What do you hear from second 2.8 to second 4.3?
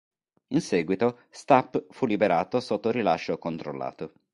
rilascio controllato.